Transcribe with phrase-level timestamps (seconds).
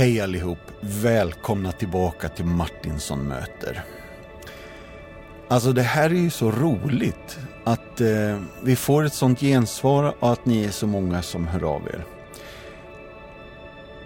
[0.00, 0.58] Hej allihop!
[0.80, 3.84] Välkomna tillbaka till Martinsson möter.
[5.48, 10.32] Alltså det här är ju så roligt att eh, vi får ett sånt gensvar och
[10.32, 12.04] att ni är så många som hör av er.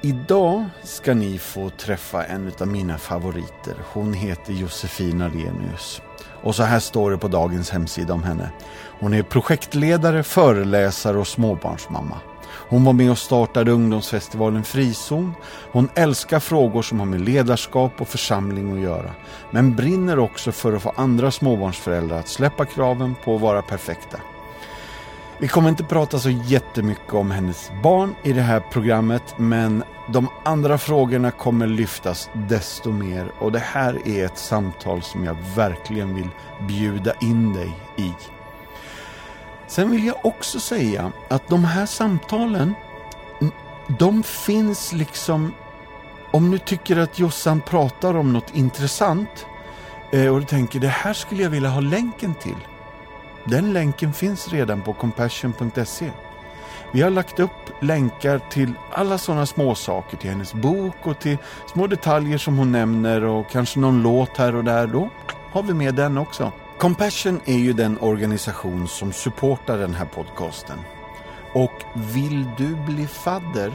[0.02, 3.74] Idag ska ni få träffa en av mina favoriter.
[3.92, 6.02] Hon heter Josefin Arrhenius.
[6.42, 8.51] Och så här står det på dagens hemsida om henne.
[9.01, 12.20] Hon är projektledare, föreläsare och småbarnsmamma.
[12.55, 15.34] Hon var med och startade ungdomsfestivalen Frizon.
[15.73, 19.10] Hon älskar frågor som har med ledarskap och församling att göra.
[19.51, 24.19] Men brinner också för att få andra småbarnsföräldrar att släppa kraven på att vara perfekta.
[25.38, 30.29] Vi kommer inte prata så jättemycket om hennes barn i det här programmet men de
[30.45, 36.15] andra frågorna kommer lyftas desto mer och det här är ett samtal som jag verkligen
[36.15, 36.29] vill
[36.68, 38.12] bjuda in dig i.
[39.74, 42.74] Sen vill jag också säga att de här samtalen,
[43.98, 45.52] de finns liksom...
[46.30, 49.46] Om du tycker att Jossan pratar om något intressant
[50.12, 52.66] eh, och du tänker det här skulle jag vilja ha länken till.
[53.45, 56.10] Den länken finns redan på compassion.se.
[56.93, 61.38] Vi har lagt upp länkar till alla sådana små saker, till hennes bok och till
[61.73, 64.87] små detaljer som hon nämner och kanske någon låt här och där.
[64.87, 65.10] Då
[65.53, 66.53] har vi med den också.
[66.84, 70.78] Compassion är ju den organisation som supportar den här podcasten.
[71.53, 73.72] Och vill du bli fadder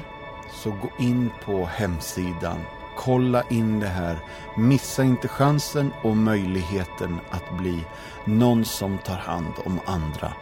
[0.52, 2.60] så gå in på hemsidan.
[2.96, 4.20] Kolla in det här.
[4.58, 7.86] Missa inte chansen och möjligheten att bli
[8.26, 10.34] någon som tar hand om andra.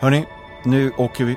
[0.00, 0.26] Hörni,
[0.62, 1.36] nu åker vi.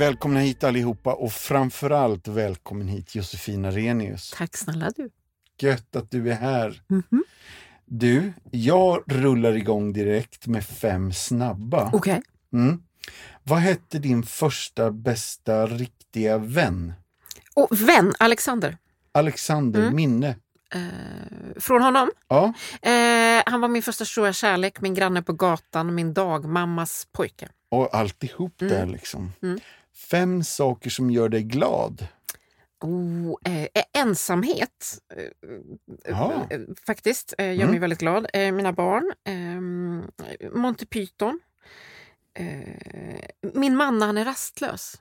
[0.00, 4.34] Välkomna hit allihopa och framförallt välkommen hit Josefina Renius.
[4.36, 5.10] Tack snälla du.
[5.58, 6.82] Gött att du är här.
[6.90, 7.20] Mm -hmm.
[7.84, 11.90] Du, jag rullar igång direkt med fem snabba.
[11.92, 11.98] Okej.
[11.98, 12.20] Okay.
[12.52, 12.82] Mm.
[13.42, 16.92] Vad hette din första bästa riktiga vän?
[17.54, 18.76] Oh, vän, Alexander.
[19.12, 19.96] Alexander, mm.
[19.96, 20.36] minne?
[20.74, 20.80] Eh,
[21.56, 22.10] från honom?
[22.28, 22.52] Ja.
[22.82, 27.48] Eh, han var min första stora kärlek, min granne på gatan, min dagmammas pojke.
[27.70, 28.74] Och alltihop Mm.
[28.74, 29.32] där liksom.
[30.10, 32.06] Fem saker som gör dig glad.
[32.80, 35.50] Oh, eh, ensamhet, eh,
[36.08, 36.46] Ja.
[36.50, 37.70] eh, faktiskt, eh, gör Mm.
[37.70, 38.26] mig väldigt glad.
[38.32, 41.40] Eh, mina barn, eh, Monty Python.
[42.34, 43.24] Eh,
[43.54, 44.94] min man när han är rastlös.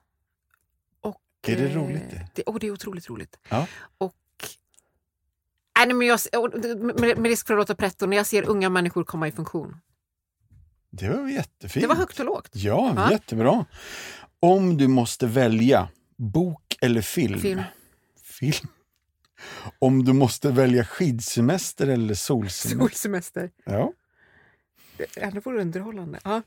[1.02, 2.28] Och, Är det eh, roligt det?
[2.36, 3.40] det, oh, det är otroligt roligt.
[3.50, 3.68] Ja.
[3.98, 4.16] Och,
[5.86, 6.20] nej, men jag,
[6.94, 9.78] med risk för att låta pretto, när jag ser unga människor komma i funktion.
[10.92, 11.84] Det var jättefint.
[11.84, 12.50] Det var högt och lågt.
[12.54, 13.12] Ja, Ja.
[13.12, 13.66] jättebra.
[14.40, 17.40] Om du måste välja bok eller film?
[17.40, 17.62] Film.
[18.24, 18.68] Film.
[19.80, 22.80] Om du måste välja skidsemester eller solsemester?
[22.80, 23.52] Solsemester.
[23.64, 23.94] Ja.
[25.16, 26.20] Det vore underhållande.
[26.24, 26.42] Ja.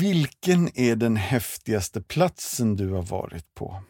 [0.00, 3.82] Vilken är den häftigaste platsen du har varit på?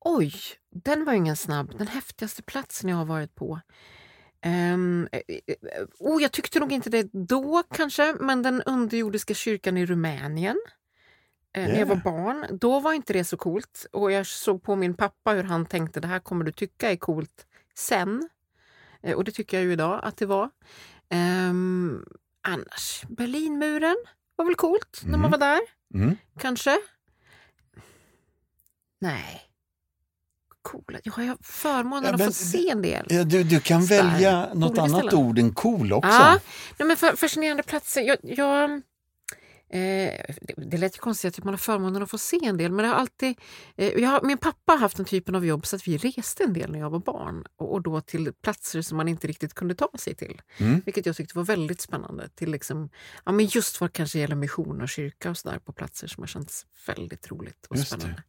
[0.00, 0.34] Oj,
[0.70, 1.78] den var ingen snabb.
[1.78, 3.60] Den häftigaste platsen jag har varit på.
[4.46, 5.08] Um,
[5.98, 10.56] oh, jag tyckte nog inte det då kanske, men den underjordiska kyrkan i Rumänien.
[11.56, 12.04] Eh, När jag var Yeah.
[12.04, 12.58] barn.
[12.60, 13.86] Då var inte det så coolt.
[13.92, 16.96] Och jag såg på min pappa hur han tänkte det här kommer du tycka är
[16.96, 18.28] coolt sen.
[19.02, 20.50] Eh, och det tycker jag ju idag att det var.
[21.08, 22.04] Ehm,
[22.48, 23.96] annars, Berlinmuren
[24.36, 25.30] var väl coolt när man Mm.
[25.30, 25.60] var där.
[25.94, 26.16] Mm.
[26.38, 26.76] Kanske?
[28.98, 29.42] Nej.
[30.62, 30.98] Coola.
[31.02, 33.06] Jag har förmånen Ja, att men få se en del.
[33.08, 35.14] Ja, du, du kan välja något annat ställen.
[35.26, 36.08] ord än cool också.
[36.10, 36.38] Ja,
[36.78, 38.00] nej, men fa- fascinerande platser.
[38.02, 38.82] Jag, jag,
[39.76, 42.82] det, det lät ju konstigt att man har förmånen att få se en del, men
[42.82, 43.38] det har alltid...
[43.76, 46.52] Eh, jag min pappa har haft den typen av jobb så att vi reste en
[46.52, 49.74] del när jag var barn och, och då till platser som man inte riktigt kunde
[49.74, 50.42] ta sig till.
[50.58, 50.82] Mm.
[50.84, 52.28] Vilket jag tyckte var väldigt spännande.
[52.28, 52.90] Till liksom,
[53.24, 56.28] ja, men just vad kanske gäller mission och kyrka och sådär på platser som har
[56.28, 58.22] känts väldigt roligt och Just spännande.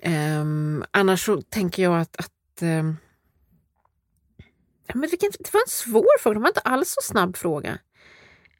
[0.00, 2.96] Ehm, annars så tänker jag att, att ehm,
[4.86, 7.78] ja, men vilken, det var en svår fråga, det var inte alls så snabb fråga.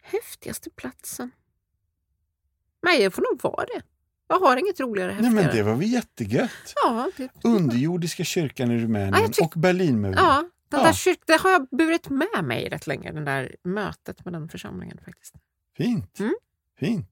[0.02, 1.30] Häftigaste platsen?
[2.82, 3.82] Nej, det får nog vara det.
[4.28, 5.46] Jag har inget roligare Nej, häftigare.
[5.46, 6.50] men det var väl jättegött.
[6.84, 10.14] Ja, det, Underjordiska kyrkan i Rumänien Ja, jag och Berlinmuren.
[10.18, 10.86] ja, den Ja.
[10.86, 14.48] där kyrk, det har jag burit med mig rätt länge, den där mötet med den
[14.48, 15.34] församlingen faktiskt.
[15.76, 16.18] Fint.
[16.20, 16.34] Mm.
[16.80, 17.10] Fint.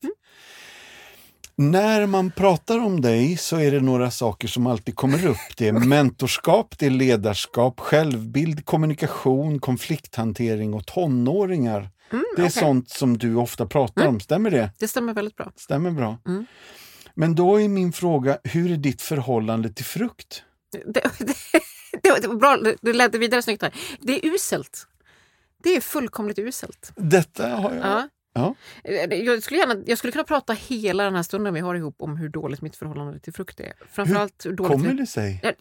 [1.57, 5.57] När man pratar om dig så är det några saker som alltid kommer upp.
[5.57, 11.91] Det är mentorskap, det är ledarskap, självbild, kommunikation, konflikthantering och tonåringar.
[12.11, 12.51] Det är okej.
[12.51, 14.15] sånt som du ofta pratar Mm.
[14.15, 14.71] om, stämmer det?
[14.79, 15.53] Det stämmer väldigt bra.
[15.57, 16.19] Stämmer bra.
[16.27, 16.47] Mm.
[17.15, 20.43] Men då är min fråga, hur är ditt förhållande till frukt?
[20.73, 20.83] Det,
[21.19, 21.35] det,
[22.03, 23.75] det, det bra, du ledde vidare snyggt här.
[24.01, 24.87] Det är uselt.
[25.63, 26.93] Det är fullkomligt uselt.
[26.97, 27.87] Detta har jag...
[27.87, 28.09] Ja.
[28.37, 28.55] Ja.
[29.11, 32.17] Jag, skulle gärna, jag skulle kunna prata hela den här stunden vi har ihop om
[32.17, 33.73] hur dåligt mitt förhållande till frukt är.
[33.91, 35.55] Framförallt hur dåligt Kommer det sig?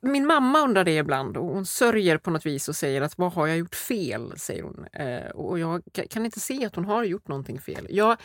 [0.00, 3.32] Min mamma undrar det ibland och hon sörjer på något vis och säger att vad
[3.32, 4.32] har jag gjort fel?
[4.36, 4.84] säger hon.
[4.92, 7.86] Eh, och jag kan inte se att hon har gjort någonting fel.
[7.90, 8.16] Jag,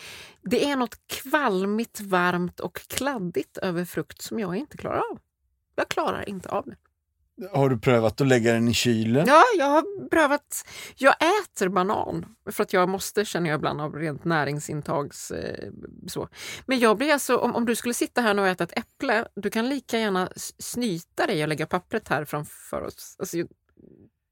[0.42, 5.20] det är något kvalmigt, varmt och kladdigt över frukt som jag inte klarar av.
[5.76, 6.76] Jag klarar inte av det.
[7.52, 9.26] Har du prövat att lägga den i kylen?
[9.28, 10.68] Ja, jag har prövat.
[10.96, 15.32] Jag äter banan för att jag måste, känner jag ibland, av rent näringsintags...
[15.32, 15.72] Eh,
[16.08, 16.30] så.
[16.66, 19.50] Men jag blir alltså, om, om du skulle sitta här och äta ett äpple, du
[19.50, 23.16] kan lika gärna snyta dig och lägga pappret här framför oss.
[23.20, 23.48] Alltså, jag,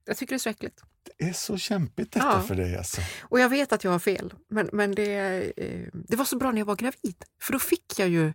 [0.06, 0.81] jag tycker det är så äckligt.
[1.18, 2.42] Det är så kämpigt detta Ja.
[2.42, 3.01] för dig alltså.
[3.21, 5.15] Och jag vet att jag har fel, men, men det,
[5.57, 7.15] eh, det var så bra när jag var gravid.
[7.42, 8.33] För då fick jag ju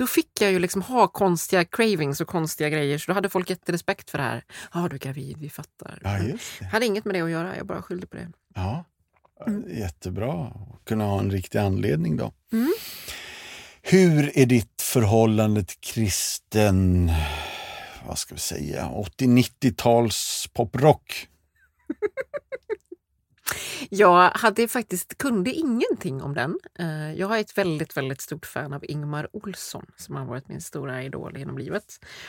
[0.00, 2.98] då fick jag ju liksom ha konstiga cravings och konstiga grejer.
[2.98, 4.44] Så då hade folk jätterespekt för det här.
[4.74, 5.98] Ja, du är gravid, vi fattar.
[6.04, 6.64] Ja, just det.
[6.64, 8.28] Jag hade inget med det att göra, jag bara skyllde på det.
[8.54, 8.84] Ja.
[9.46, 9.78] Mm.
[9.78, 12.32] Jättebra att kunna ha en riktig anledning då.
[12.52, 12.72] Mm.
[13.82, 17.10] Hur är ditt förhållande till kristen,
[18.06, 21.28] vad ska vi säga, 80-90-tals poprock?
[23.90, 26.58] Jag hade faktiskt, kunde ingenting om den.
[26.78, 30.60] Eh, Jag är ett väldigt, väldigt stort fan av Ingmar Olsson som har varit min
[30.60, 31.84] stora idol genom livet.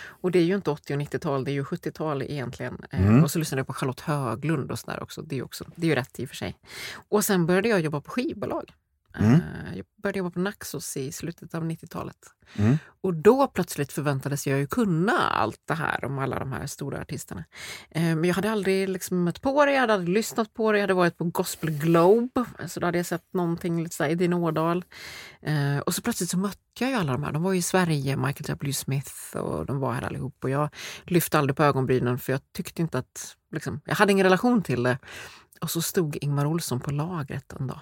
[0.05, 2.85] Och det är ju inte 80 och 90-tal, det är ju 70-tal egentligen.
[2.91, 3.23] Eh, Mm.
[3.23, 5.21] Och så lyssnade jag på Charlotte Höglund och sådär också.
[5.21, 6.55] Det är ju också, det är ju rätt i och för sig.
[7.09, 8.73] Och sen började jag jobba på skivbolag.
[9.19, 9.33] Mm.
[9.33, 12.17] Eh, Jag började jobba på Naxos i slutet av 90-talet.
[12.55, 12.77] Mm.
[13.03, 17.01] Och då plötsligt förväntades jag ju kunna allt det här om alla de här stora
[17.01, 17.43] artisterna.
[17.89, 20.77] Eh, Men jag hade aldrig liksom mött på det, jag hade aldrig lyssnat på det.
[20.77, 24.11] Jag hade varit på Gospel Globe, så då hade jag sett någonting lite så här
[24.11, 24.85] i din Ådal.
[25.41, 27.31] Eh, Och så plötsligt så mötte jag ju alla de här.
[27.31, 30.43] De var i Sverige, Michael W Smith och de var här allihop.
[30.43, 30.69] Och jag
[31.03, 34.83] lyfte aldrig på ögonbrynen för jag tyckte inte att, liksom, jag hade ingen relation till
[34.83, 34.97] det.
[35.61, 37.79] Och så stod Ingmar Olsson på lagret en dag.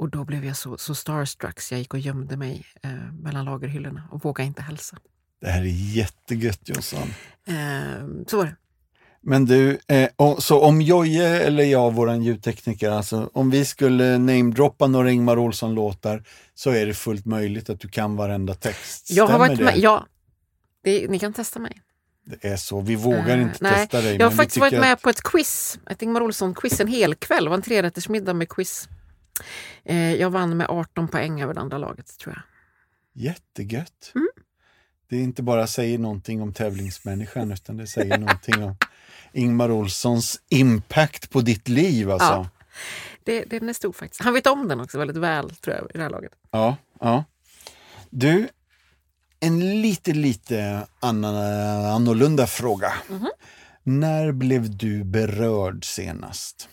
[0.00, 2.90] Och då blev jag så, så starstruck så jag gick och gömde mig eh,
[3.22, 4.96] mellan lagerhyllorna och vågade inte hälsa.
[5.40, 7.08] Det här är jättegött Jossan.
[7.46, 8.56] Eh, så var det.
[9.22, 10.08] Men du, eh,
[10.38, 16.24] så om Jojje eller jag, våran ljudtekniker, alltså om vi skulle namedroppa några Ingmar Olsson-låtar
[16.54, 19.10] så är det fullt möjligt att du kan varenda text.
[19.10, 19.64] Jag har Stämmer varit det?
[19.64, 20.06] med, ja,
[20.84, 21.80] det, ni kan testa mig.
[22.24, 24.16] Det är så, vi vågar Eh, inte nej, testa dig.
[24.16, 27.44] Jag har faktiskt varit med att- på ett quiz, ett Ingmar Olsson-quiz en hel kväll.
[27.44, 28.88] Det var en trerättersmiddag med quiz.
[29.84, 32.42] Eh, jag vann med 18 poäng över det andra laget, tror jag.
[33.24, 34.12] Jättegött.
[34.14, 34.28] Mm.
[35.08, 38.76] Det är inte bara säger någonting om tävlingsmänniskan utan det säger någonting om
[39.32, 42.10] Ingmar Olssons impact på ditt liv.
[42.10, 42.26] Alltså.
[42.28, 42.48] Ja.
[43.24, 44.22] Det, den är stor faktiskt.
[44.22, 46.32] Han vet om den också väldigt väl, tror jag, i det här laget.
[46.50, 47.24] Ja, ja.
[48.10, 48.48] Du,
[49.40, 51.34] en lite, lite annan,
[51.84, 52.92] annorlunda fråga.
[53.08, 53.30] Mhm.
[53.82, 56.68] När blev du berörd senast?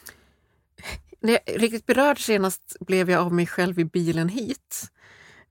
[1.19, 4.91] När jag riktigt berörd senast blev jag av mig själv i bilen hit.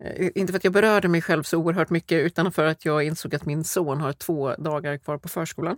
[0.00, 3.02] Eh, Inte för att jag berörde mig själv så oerhört mycket utan för att jag
[3.04, 5.76] insåg att min son har två dagar kvar på förskolan.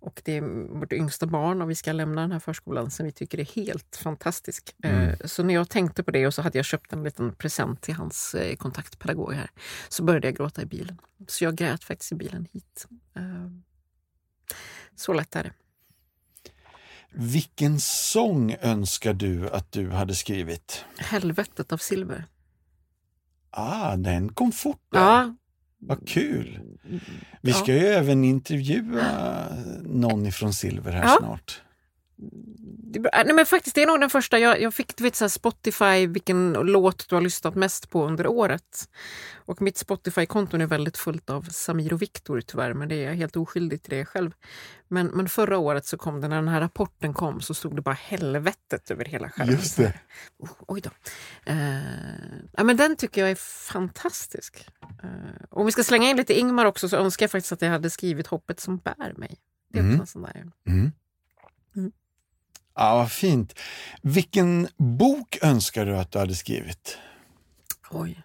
[0.00, 0.40] Och det är
[0.78, 3.96] vårt yngsta barn och vi ska lämna den här förskolan som vi tycker är helt
[3.96, 4.74] fantastisk.
[4.84, 5.16] Eh, Mm.
[5.24, 7.94] Så när jag tänkte på det och så hade jag köpt en liten present till
[7.94, 9.50] hans eh, kontaktpedagog här
[9.88, 10.98] så började jag gråta i bilen.
[11.28, 12.86] Så jag grät faktiskt i bilen hit.
[14.96, 15.52] Så lätt är det.
[17.14, 20.84] Vilken sång önskar du att du hade skrivit?
[20.98, 22.24] Helvetet av silver.
[23.50, 24.80] Ah, den kom fort.
[24.92, 25.00] där.
[25.00, 25.34] Ja.
[25.78, 26.60] Vad kul!
[27.40, 27.56] Vi Ja.
[27.56, 29.48] ska ju även intervjua
[29.82, 31.16] någon ifrån Silver här Ja.
[31.20, 31.62] snart.
[33.00, 33.10] Bra.
[33.24, 34.38] Nej, men faktiskt, det är nog den första.
[34.38, 38.26] Jag, jag fick du vet, så Spotify, vilken låt du har lyssnat mest på under
[38.26, 38.88] året.
[39.34, 43.14] Och mitt Spotify-konto är väldigt fullt av Samir och Viktor tyvärr, men det är jag
[43.14, 44.32] helt oskyldig till det själv.
[44.88, 47.82] Men, men förra året så kom det, när den här rapporten kom så stod det
[47.82, 49.54] bara helvetet över hela skärmen.
[49.54, 49.94] Just det.
[50.38, 50.90] Oh, oj då.
[51.44, 51.76] Eh,
[52.52, 53.34] ja, men den tycker jag är
[53.72, 54.66] fantastisk.
[55.02, 55.08] Eh,
[55.50, 57.90] om vi ska slänga in lite Ingmar också så önskar jag faktiskt att jag hade
[57.90, 59.38] skrivit Hoppet som bär mig.
[59.72, 60.00] Det är också Mm.
[60.00, 60.46] en sån där.
[60.68, 60.92] Mm.
[62.74, 63.58] Ja, vad fint.
[64.02, 66.98] Vilken bok önskar du att du hade skrivit?
[67.90, 68.22] Oj.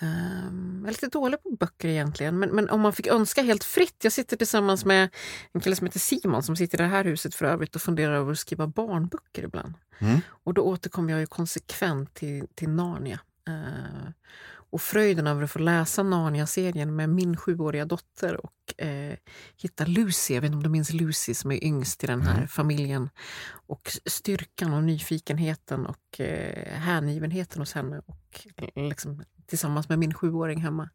[0.00, 3.64] Ehm, jag är lite dålig på böcker egentligen, men, men om man fick önska helt
[3.64, 3.96] fritt.
[4.02, 5.08] Jag sitter tillsammans med
[5.52, 8.14] en kille som heter Simon som sitter i det här huset för övrigt och funderar
[8.14, 9.74] över att skriva barnböcker ibland.
[9.98, 10.20] Mm.
[10.44, 13.20] Och då återkommer jag ju konsekvent till, till Narnia.
[13.48, 14.10] Eh,
[14.70, 19.16] Och fröjden över att få läsa Narnia-serien med min sjuåriga dotter och eh,
[19.56, 22.36] hitta Lucy, jag vet inte om du minns Lucy som är yngst i den här
[22.36, 22.48] Mm.
[22.48, 23.10] familjen.
[23.66, 30.60] Och styrkan och nyfikenheten och eh, hängivenheten hos henne och liksom, tillsammans med min sjuåring
[30.60, 30.88] hemma.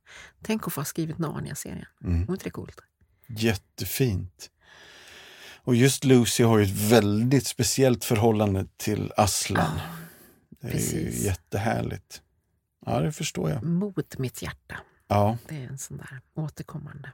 [0.44, 1.86] Tänk att få ha skrivit Narnia-serien.
[2.04, 2.26] Mm.
[2.26, 2.80] Var inte det coolt?
[3.28, 4.50] Jättefint.
[5.66, 9.80] Och just Lucy har ju ett väldigt speciellt förhållande till Aslan.
[10.62, 10.94] det är precis.
[11.22, 12.22] ju jättehärligt.
[12.86, 13.64] Ja, det förstår jag.
[13.64, 14.76] Mot mitt hjärta.
[15.08, 17.12] Ja, Det är en sån där återkommande.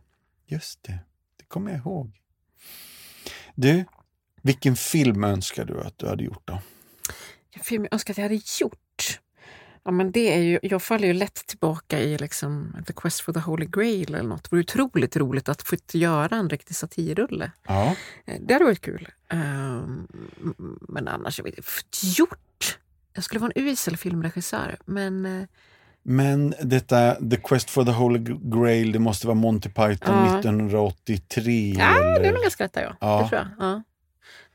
[0.47, 0.99] just det.
[1.37, 2.21] Det kommer jag ihåg.
[3.55, 3.85] Du,
[4.41, 6.61] vilken film önskar du att du hade gjort då?
[7.51, 9.19] En film jag önskar att jag hade gjort.
[9.83, 13.33] Ja, men det är ju, jag faller ju lätt tillbaka i liksom The Quest for
[13.33, 14.43] the Holy Grail eller något.
[14.43, 17.51] Det vore otroligt roligt att få göra en riktig satirrulle.
[17.67, 17.95] Ja,
[18.25, 19.07] Eh, Det hade varit kul.
[19.29, 20.07] Ehm,
[20.81, 21.55] men annars, jag vet
[22.17, 22.39] gjort?
[23.13, 25.47] Jag skulle vara en usel filmregissör, men eh,
[26.03, 30.39] men detta The Quest for the Holy Grail, det måste vara Monty Python Ja.
[30.39, 31.75] 1983?
[31.79, 32.31] ja, det är eller?
[32.33, 32.95] nog ganska rätt där, ja.
[32.99, 33.21] Ja.
[33.23, 33.67] Det tror jag.
[33.67, 33.83] Ja.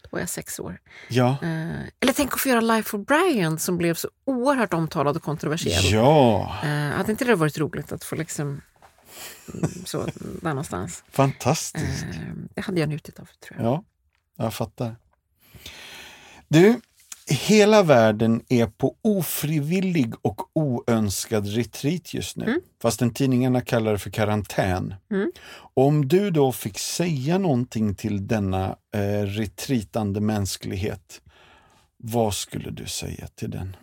[0.02, 0.78] Då var jag sex år.
[1.08, 1.30] Ja.
[1.42, 5.22] Eh, eller tänk att få göra Life of Brian som blev så oerhört omtalad och
[5.22, 5.84] kontroversiell.
[5.92, 8.60] ja, Eh, hade inte det varit roligt att få liksom
[9.54, 10.04] mm, så
[10.42, 11.04] där någonstans?
[11.10, 12.04] fantastiskt.
[12.04, 12.18] Eh,
[12.54, 13.66] det hade jag njutit av tror jag.
[13.66, 13.84] Ja,
[14.36, 14.96] jag fattar.
[16.48, 16.80] Du,
[17.26, 22.44] hela världen är på ofrivillig och oönskad retreat just nu.
[22.44, 22.60] Mm.
[22.82, 24.94] Fastän tidningarna kallar det för karantän.
[25.10, 25.32] Mm.
[25.74, 31.20] Om du då fick säga någonting till denna eh, retreatande mänsklighet,
[31.96, 33.76] vad skulle du säga till den?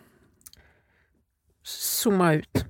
[1.64, 2.64] Zooma ut.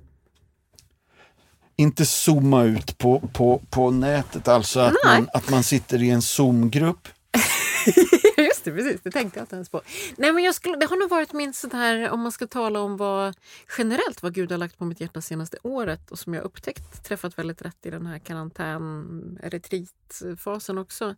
[1.75, 5.19] Inte zooma ut på, på, på nätet, alltså att Nej.
[5.19, 7.07] man, att man sitter i en Zoom-grupp.
[8.37, 9.01] Just det, precis.
[9.01, 9.81] Det tänkte jag inte ens på.
[10.15, 12.97] Nej, men jag skulle, det har nog varit min sådär, om man ska tala om
[12.97, 13.35] vad
[13.77, 17.39] generellt vad Gud har lagt på mitt hjärta senaste året och som jag upptäckt träffat
[17.39, 21.15] väldigt rätt i den här karantän retreatfasen också.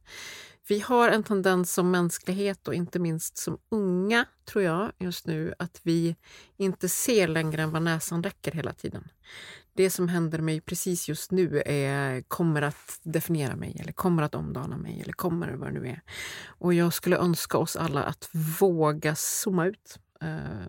[0.68, 5.54] Vi har en tendens som mänsklighet och inte minst som unga, tror jag, just nu
[5.60, 6.16] att vi
[6.58, 9.08] inte ser längre än vad näsan räcker hela tiden.
[9.78, 14.36] Det som händer mig precis just nu är, kommer att definiera mig eller kommer att
[14.36, 16.02] omdana mig eller kommer vad det nu är.
[16.48, 18.30] Och jag skulle önska oss alla att
[18.60, 20.00] våga zooma ut.
[20.22, 20.68] Eh,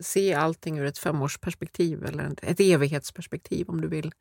[0.00, 4.12] se allting ur ett femårsperspektiv eller ett- evighetsperspektiv om du vill.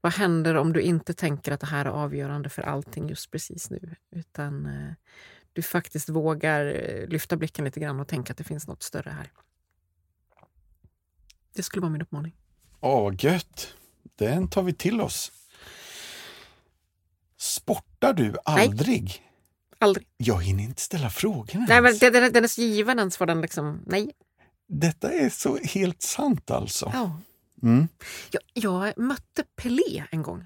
[0.00, 3.70] Vad händer om du inte tänker att det här är avgörande för allting just precis
[3.70, 3.94] nu?
[4.10, 4.92] Utan eh,
[5.52, 9.10] du faktiskt vågar eh, lyfta blicken lite grann och tänka att det finns något större
[9.10, 9.32] här.
[11.54, 12.36] Det skulle vara min uppmaning.
[12.80, 13.74] Åh, vad gött!
[14.16, 15.32] Den tar vi till oss.
[17.36, 19.22] Sportar du aldrig?
[19.78, 20.06] Aldrig.
[20.16, 21.98] Jag hinner inte ställa frågorna Nej, men ens.
[21.98, 24.12] den, den, den är så given ens för den liksom, nej.
[24.68, 26.90] Detta är så helt sant alltså.
[26.94, 27.20] Ja.
[27.62, 27.88] Mm.
[28.30, 30.40] Jag, jag mötte Pelé en gång.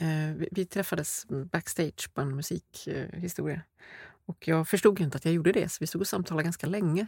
[0.00, 3.62] Eh, vi, vi träffades backstage på en musikhistoria.
[4.26, 7.06] och jag förstod inte att jag gjorde det, så vi stod och samtalade ganska länge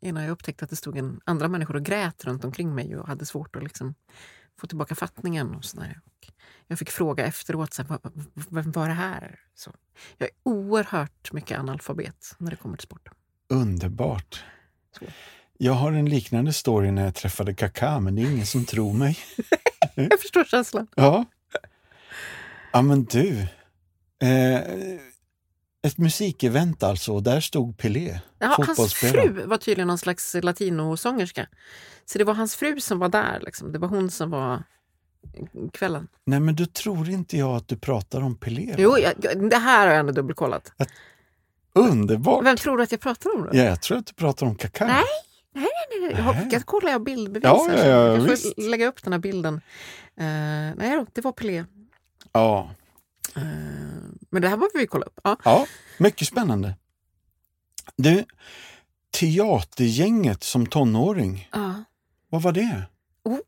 [0.00, 3.08] innan jag upptäckte att det stod en, andra människor och grät runt omkring mig och
[3.08, 3.94] hade svårt att liksom,
[4.60, 5.54] få tillbaka fattningen.
[5.54, 6.00] Och sådär.
[6.04, 6.32] Och
[6.66, 8.00] jag fick fråga efteråt, så här, "Vad-
[8.34, 9.40] vad- vem var det här?
[9.54, 9.74] Så,
[10.18, 13.08] jag är oerhört mycket analfabet när det kommer till sport.
[13.48, 14.44] Underbart.
[14.98, 15.04] Så.
[15.58, 18.92] Jag har en liknande story när jag träffade Kaká, men det är ingen som tror
[18.92, 19.18] mig.
[19.94, 20.86] Jag förstår känslan.
[20.94, 21.24] Ja.
[22.72, 23.40] Ja, men du.
[24.22, 24.60] Eh,
[25.82, 31.46] ett musikevent alltså, och där stod Pelé, Ja, hans fru var tydligen någon slags latinosångerska.
[32.04, 33.40] Så det var hans fru som var där.
[33.42, 33.72] Liksom.
[33.72, 34.62] Det var hon som var
[35.72, 36.08] kvällen.
[36.24, 38.66] Nej, men då tror inte jag att du pratar om Pelé.
[38.70, 38.76] va?
[38.78, 40.72] Jo, jag, det här har jag ändå dubbelkollat.
[41.74, 42.44] Underbart!
[42.44, 43.48] Vem tror du att jag pratar om då?
[43.52, 44.86] Ja, jag tror att du pratar om Kaká.
[44.86, 45.04] Nej.
[45.52, 45.66] Nej,
[46.00, 46.24] nej, nej.
[46.24, 46.48] Nej.
[46.52, 49.54] jag kollar jag bildbevis Ja, här ja, ja, Jag får lägga upp den här bilden.
[50.16, 50.24] Eh,
[50.76, 51.64] nej då, det var Pelé.
[52.32, 52.70] Ja.
[53.36, 53.42] Eh,
[54.30, 55.20] men det här behöver vi kolla upp.
[55.24, 55.36] Ja.
[55.44, 55.66] ja,
[55.98, 56.74] mycket spännande.
[57.96, 58.24] Du,
[59.10, 61.84] teatergänget som tonåring, Ja.
[62.28, 62.82] vad var det?
[63.22, 63.38] Oh,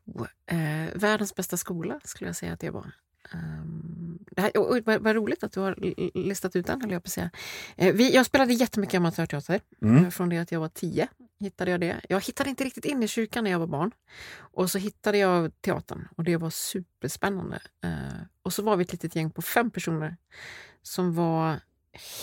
[0.47, 2.93] eh, världens bästa skola skulle jag säga att det var.
[3.35, 5.77] Um, det här, och, och, vad, vad roligt att du har
[6.19, 7.31] listat ut den, höll jag på att säga.
[7.77, 9.61] Eh, vi, jag spelade jättemycket amatörteater.
[9.83, 10.05] Mm.
[10.05, 11.09] Eh, Från det att jag var tio
[11.43, 12.01] hittade jag det.
[12.09, 13.91] Jag hittade inte riktigt in i kyrkan när jag var barn.
[14.35, 17.63] Och så hittade jag teatern och det var superspännande.
[17.85, 20.17] Eh, och så var vi ett litet gäng på fem personer
[20.83, 21.61] som var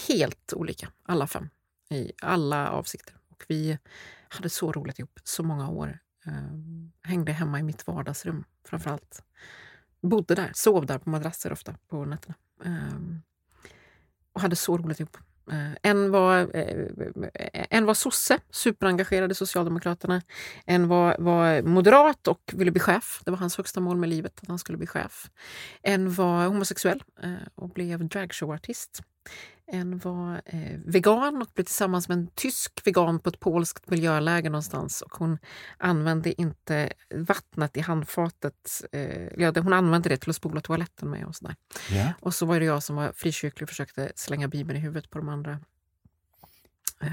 [0.07, 1.49] helt olika, alla fem,
[1.89, 3.15] i alla avsikter.
[3.29, 3.77] Och vi
[4.29, 5.99] hade så roligt ihop så många år.
[6.25, 6.33] Eh,
[7.01, 9.23] hängde hemma i mitt vardagsrum framför allt.
[10.01, 12.35] Bodde där, sov där på madrasser ofta på nätterna.
[12.65, 12.99] Eh,
[14.33, 15.17] och hade så roligt ihop.
[15.51, 16.87] Eh, en var, eh,
[17.69, 20.21] en var sosse, superengagerad i Socialdemokraterna.
[20.65, 23.21] En var, var moderat och ville bli chef.
[23.25, 25.29] Det var hans högsta mål med livet, att han skulle bli chef.
[25.81, 29.01] En var homosexuell eh, och blev dragshowartist.
[29.71, 34.49] En var eh, vegan och blev tillsammans med en tysk vegan på ett polskt miljöläger
[34.49, 35.01] någonstans.
[35.01, 35.37] Och hon
[35.77, 38.81] använde inte vattnet i handfatet.
[38.91, 41.25] Eh, ja, hon använde det till att spola toaletten med.
[41.25, 41.55] Och så, där.
[41.89, 42.13] Ja.
[42.19, 45.17] och så var det jag som var frikyrklig och försökte slänga Bibeln i huvudet på
[45.17, 45.59] de andra.
[47.01, 47.09] Eh,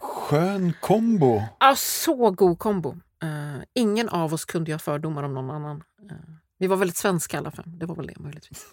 [0.00, 1.42] Skön kombo.
[1.60, 2.96] ja, så god kombo.
[3.22, 5.82] Eh, ingen av oss kunde ha fördomar om någon annan.
[6.10, 6.16] Eh,
[6.58, 7.78] vi var väldigt svenska alla fem.
[7.78, 8.66] Det var väl det möjligtvis.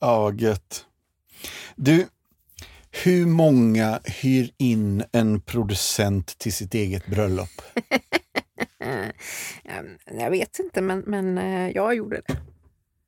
[0.00, 0.84] Ja, gött.
[1.80, 2.06] Du,
[3.04, 7.48] hur många hyr in en producent till sitt eget bröllop?
[9.64, 12.36] Eh, jag vet inte, men, men eh, jag gjorde det.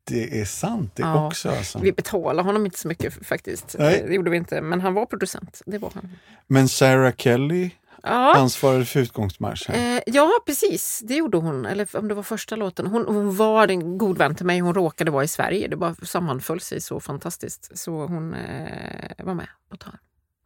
[0.04, 1.26] Det är sant det Ja.
[1.26, 1.48] också.
[1.50, 1.78] Alltså.
[1.78, 3.76] Vi betalade honom inte så mycket faktiskt.
[3.78, 4.00] Nej.
[4.00, 5.62] Eh, Det gjorde vi inte, men han var producent.
[5.66, 6.08] Det var han.
[6.46, 7.70] Men Sarah Kelly
[8.02, 9.74] Ja, ansvarade för utgångsmarschen.
[9.74, 11.00] eh, ja precis.
[11.04, 11.66] Det gjorde hon.
[11.66, 12.86] Eller om det var första låten.
[12.86, 14.58] Hon, hon var en god vän till mig.
[14.60, 15.68] Hon råkade vara i Sverige.
[15.68, 17.78] Det bara sammanföll sig så fantastiskt.
[17.78, 19.98] Så hon eh, var med på ett hörn.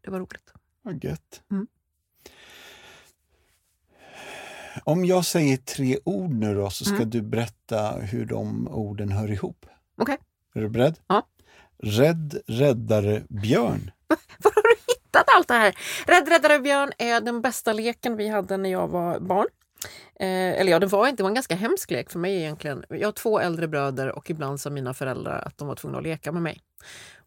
[0.04, 0.52] Det var roligt.
[0.82, 1.42] Vad gött.
[1.50, 1.66] Mm.
[4.84, 7.10] Om jag säger tre ord nu då så ska Mm.
[7.10, 9.66] du berätta hur de orden hör ihop.
[9.98, 10.18] Okej.
[10.54, 10.98] Är du beredd?
[11.06, 11.26] Ja.
[11.82, 13.90] Rädd, räddare, björn.
[14.38, 14.73] Var har
[15.14, 15.74] hittat allt det här?
[16.06, 19.46] Rädd räddare björn är den bästa leken vi hade när jag var barn.
[20.20, 22.84] Eh, eller ja, det var inte, det var en ganska hemsk lek för mig egentligen.
[22.88, 26.04] Jag har två äldre bröder och ibland sa mina föräldrar att de var tvungna att
[26.04, 26.60] leka med mig.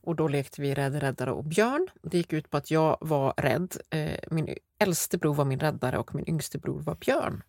[0.04, 1.88] Och då lekte vi rädd, räddare och björn.
[2.02, 3.78] Det gick ut på att jag var rädd.
[3.90, 7.44] Eh, min äldste bror var min räddare och min yngste bror var björn.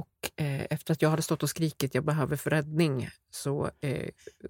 [0.00, 4.08] Och eh, efter att jag hade stått och skrikit jag behöver för räddning så eh,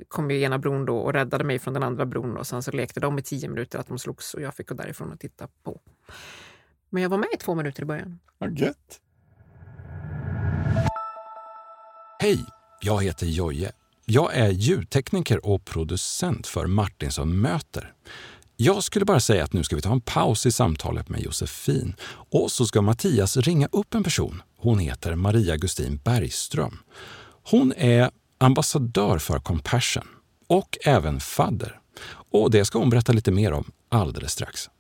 [0.09, 2.71] kom ju ena bron då och räddade mig från den andra bron och sen så
[2.71, 5.49] lekte de i tio minuter att de slogs och jag fick gå därifrån och titta
[5.63, 5.81] på.
[6.91, 8.19] Men jag var med i två minuter i början.
[8.39, 9.01] Vad gött.
[12.19, 12.45] Hej,
[12.81, 13.73] jag heter Joje.
[14.05, 17.95] Jag är ljudtekniker och producent för Martinsson möter.
[18.63, 21.95] Jag skulle bara säga att nu ska vi ta en paus i samtalet med Josefin
[22.31, 24.43] och så ska Mattias ringa upp en person.
[24.57, 26.79] Hon heter Maria Gustin Bergström.
[27.51, 30.09] Hon är ambassadör för Compassion
[30.47, 31.81] och även fadder.
[32.31, 34.71] Och det ska hon berätta lite mer om alldeles strax.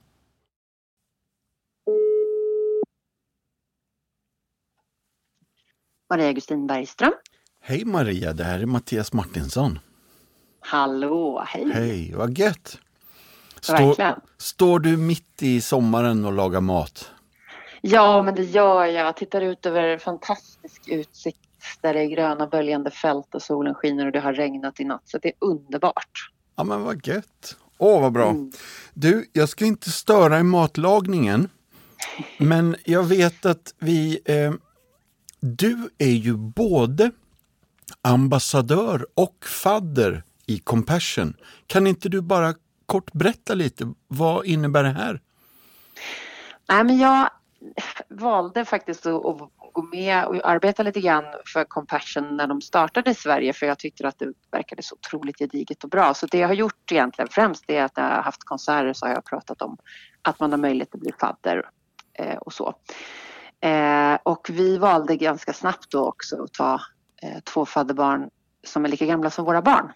[6.10, 7.12] Maria Gustin Bergström.
[7.60, 9.78] Hej Maria, det här är Mattias Martinsson.
[10.60, 11.70] Hallå, hej.
[11.72, 12.78] Hej, vad gött.
[13.60, 14.20] Står, Verkligen.
[14.38, 17.10] står du mitt i sommaren och lagar mat?
[17.80, 19.06] Ja, men det gör jag.
[19.06, 21.38] Jag tittar ut över fantastisk utsikt
[21.80, 25.02] där det är gröna böljande fält och solen skiner och det har regnat i natt.
[25.04, 26.30] Så det är underbart.
[26.56, 27.56] Ja men vad gött.
[27.78, 28.30] Åh vad bra.
[28.30, 28.52] Mm.
[28.94, 31.48] Du, jag ska inte störa i matlagningen.
[32.38, 34.20] Men jag vet att vi...
[34.24, 34.52] Eh,
[35.42, 37.10] du är ju både
[38.02, 41.34] ambassadör och fadder i Compassion.
[41.66, 42.54] Kan inte du bara
[42.90, 45.20] kort berätta lite, vad innebär det här?
[46.68, 47.30] Nej, men jag
[48.08, 53.10] valde faktiskt att, att gå med och arbeta lite grann för Compassion när de startade
[53.10, 56.14] i Sverige för jag tyckte att det verkade så otroligt gediget och bra.
[56.14, 59.12] Så det jag har gjort egentligen främst är att jag har haft konserter så har
[59.12, 59.76] jag pratat om
[60.22, 61.70] att man har möjlighet att bli fadder
[62.12, 62.74] eh, och så.
[63.60, 66.80] Eh, och vi valde ganska snabbt då också att ta
[67.22, 68.30] eh, två fadderbarn
[68.64, 69.92] som är lika gamla som våra barn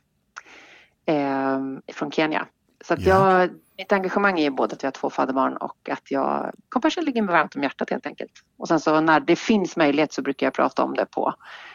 [1.07, 2.47] eh, från Kenya.
[2.85, 3.41] Så att Ja.
[3.41, 7.23] jag, mitt engagemang är både att jag har två fadderbarn och att jag Compassion ligger
[7.23, 8.33] mig varmt om hjärtat helt enkelt.
[8.57, 11.35] Och sen så när det finns möjlighet så brukar jag prata om det på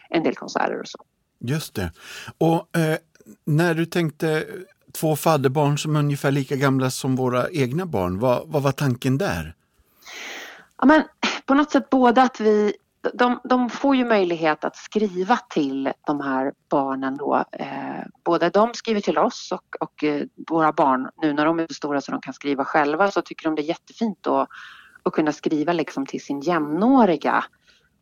[0.09, 0.99] en del konserter och så.
[1.39, 1.91] Just det.
[2.37, 2.97] Och eh,
[3.45, 4.45] när du tänkte
[4.91, 9.17] två fadderbarn som är ungefär lika gamla som våra egna barn, vad, vad var tanken
[9.17, 9.53] där?
[10.77, 11.03] Ja, men
[11.45, 12.73] på något sätt både att vi
[13.13, 17.43] de, de får ju möjlighet att skriva till de här barnen då.
[17.51, 21.67] Eh, både de skriver till oss och, och eh, våra barn, nu när de är
[21.67, 24.47] så stora så de kan skriva själva, så tycker de det är jättefint då
[25.03, 27.43] att kunna skriva liksom till sin jämnåriga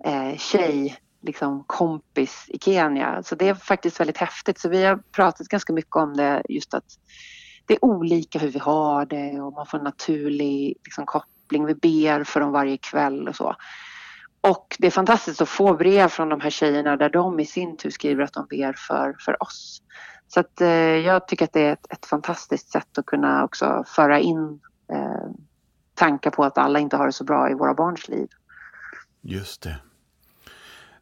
[0.05, 3.23] eh, tjej, liksom kompis i Kenya.
[3.23, 4.59] Så det är faktiskt väldigt häftigt.
[4.59, 6.85] Så vi har pratat ganska mycket om det, just att
[7.65, 11.65] det är olika hur vi har det och man får en naturlig liksom, koppling.
[11.65, 13.55] Vi ber för dem varje kväll och så.
[14.41, 17.77] Och det är fantastiskt att få brev från de här tjejerna där de i sin
[17.77, 19.81] tur skriver att de ber för, för oss.
[20.27, 23.83] Så att, eh, jag tycker att det är ett, ett fantastiskt sätt att kunna också
[23.87, 24.59] föra in
[24.93, 25.31] eh,
[25.93, 28.27] tankar på att alla inte har det så bra i våra barns liv.
[29.21, 29.75] Just det.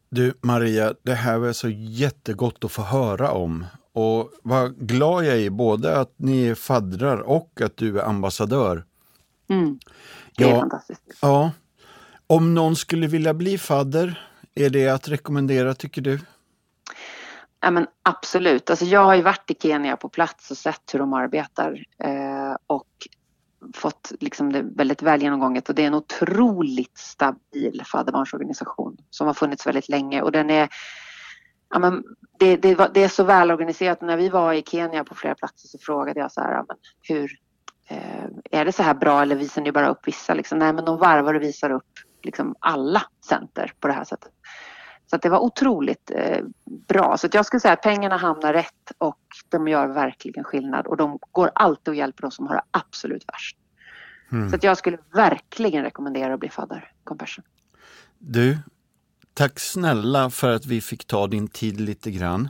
[0.08, 3.64] Du Maria, det här var så jättegott att få höra om.
[3.92, 8.84] Och vad glad jag är både att ni är faddrar och att du är ambassadör.
[9.48, 9.78] Mm.
[10.36, 10.60] Det är Ja.
[10.60, 11.02] fantastiskt.
[11.22, 11.50] Ja.
[12.26, 16.20] Om någon skulle vilja bli fadder, är det att rekommendera tycker du?
[17.60, 18.70] Ja, men absolut.
[18.70, 22.56] Alltså, jag har ju varit i Kenya på plats och sett hur de arbetar eh,
[22.66, 22.88] och
[23.74, 29.34] fått liksom det väldigt väl genomgånget och det är en otroligt stabil fadderbarnsorganisation som har
[29.34, 30.68] funnits väldigt länge och den är
[31.68, 32.04] Ja, men
[32.38, 34.00] det, det, det är så välorganiserat.
[34.00, 36.76] När vi var i Kenya på flera platser så frågade jag så här, ja, men
[37.02, 37.30] hur,
[37.88, 40.34] eh, är det så här bra eller visar ni bara upp vissa?
[40.34, 41.92] Liksom, nej, men de varvar och visar upp
[42.26, 44.32] liksom, alla center på det här sättet.
[45.10, 46.44] Så det var otroligt eh,
[46.88, 47.16] bra.
[47.18, 51.18] Så jag skulle säga att pengarna hamnar rätt och de gör verkligen skillnad och de
[51.32, 53.56] går alltid och hjälper de som har det absolut värst.
[54.32, 54.50] Mm.
[54.50, 57.44] Så jag skulle verkligen rekommendera att bli fadder Compassion.
[58.18, 58.58] Du,
[59.34, 62.48] tack snälla för att vi fick ta din tid lite grann.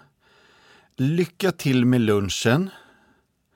[0.96, 2.70] Lycka till med lunchen.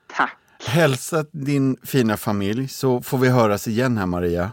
[0.07, 4.51] Tack, Hälsa din fina familj så får vi höras igen här Maria.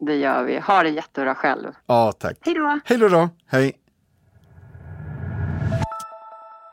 [0.00, 0.58] Det gör vi.
[0.58, 1.72] Ha det jättebra själv.
[1.86, 2.36] Ja, tack.
[2.40, 2.80] Hej då!
[2.84, 3.28] Hej då.
[3.46, 3.76] Hej.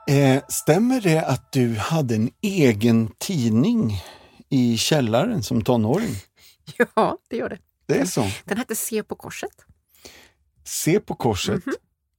[0.10, 3.94] Eh, stämmer det att du hade en egen tidning
[4.50, 6.16] i källaren som tonåring?
[6.96, 7.58] Ja, det gör det.
[7.86, 8.26] Det är så?
[8.46, 9.50] Den hette Se på korset.
[10.64, 11.64] Se på korset.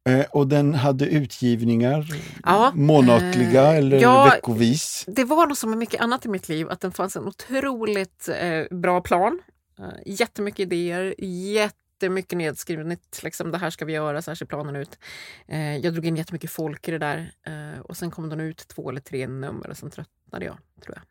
[0.08, 2.06] Eh, och den hade utgivningar
[2.44, 5.04] Ja, månatliga eh, eller ja, veckovis?
[5.06, 8.28] Det var nog som med mycket annat i mitt liv att den fanns en otroligt
[8.28, 9.40] eh, bra plan.
[9.78, 13.22] Eh, jättemycket idéer, jättemycket nedskrivet.
[13.22, 14.98] Liksom, det här ska vi göra, så här ser planen ut.
[15.46, 18.68] Eh, jag drog in jättemycket folk i det där eh, och sen kom den ut
[18.68, 21.04] två eller tre nummer och sen tröttnade jag, tror jag.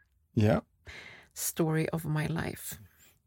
[0.46, 0.62] Ja,
[1.34, 2.76] Story of my life.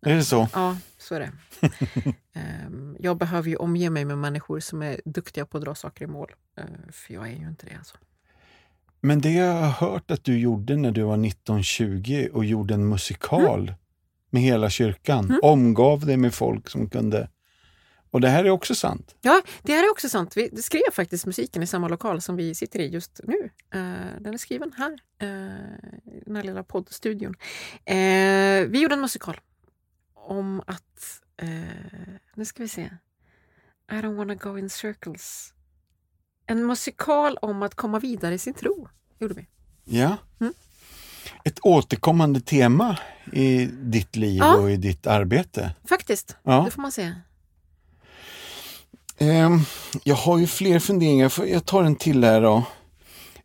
[0.01, 0.49] är det så?
[0.53, 1.33] Ja, så är det.
[2.33, 6.05] Ehm, jag behöver ju omge mig med människor som är duktiga på att dra saker
[6.05, 6.35] i mål.
[6.93, 7.77] För jag är ju inte det.
[7.79, 7.97] Alltså.
[9.01, 12.89] Men det jag har hört att du gjorde när du var 19-20 och gjorde en
[12.89, 13.75] musikal
[14.31, 15.41] med hela kyrkan, Mm.
[15.43, 17.29] omgav dig med folk som kunde...
[18.11, 19.15] Och det här är också sant?
[19.21, 20.37] Ja, det här är också sant.
[20.37, 23.51] Vi skrev faktiskt musiken i samma lokal som vi sitter i just nu.
[23.71, 24.93] Eh, den är skriven här,
[26.15, 27.35] i den här lilla poddstudion.
[27.85, 27.95] Eh,
[28.69, 29.41] vi gjorde en musikal
[30.15, 31.21] om att...
[32.35, 32.91] Nu ska vi se.
[33.91, 35.55] I don't wanna go in circles.
[36.47, 38.89] En musikal om att komma vidare i sin tro,
[39.19, 39.47] gjorde vi.
[39.85, 40.17] Ja.
[40.41, 40.55] Mm.
[41.45, 42.99] Ett återkommande tema
[43.33, 44.57] i ditt liv Ja.
[44.57, 45.75] och i ditt arbete.
[45.89, 46.63] Faktiskt, Ja.
[46.65, 47.15] det får man säga.
[49.19, 49.59] Ehm,
[50.05, 52.65] jag har ju fler funderingar, jag tar en till här då.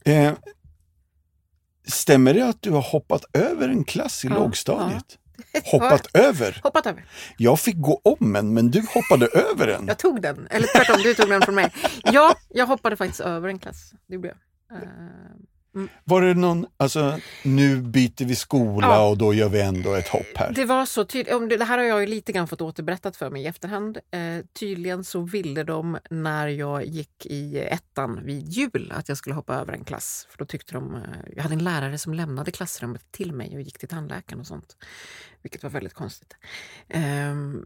[0.06, 0.36] Ehm,
[1.88, 5.18] stämmer det att du har hoppat över en klass i Ja, lågstadiet?
[5.72, 6.60] Hoppat över?
[6.64, 7.06] Hoppat över.
[7.38, 9.88] Jag fick gå om en, men du hoppade över en.
[9.88, 10.48] Jag tog den.
[10.48, 11.74] Eller tvärtom, du tog den från mig.
[12.04, 13.92] Ja, jag hoppade faktiskt över en klass.
[14.08, 14.38] Det jag.
[15.76, 19.10] Eh, Var det någon, alltså nu byter vi skola Ja.
[19.10, 20.52] och då gör vi ändå ett hopp här?
[20.56, 21.60] Det var så tydligt.
[21.60, 23.98] Det här har jag ju lite grann fått återberättat för mig i efterhand.
[24.12, 29.36] Eh, tydligen så ville de när jag gick i ettan vid jul att jag skulle
[29.36, 30.28] hoppa över en klass.
[30.30, 31.02] För då tyckte de, eh,
[31.36, 34.78] jag hade en lärare som lämnade klassrummet till mig och gick till tandläkaren och sånt.
[35.46, 36.36] Vilket var väldigt konstigt.
[36.88, 37.66] Ehm,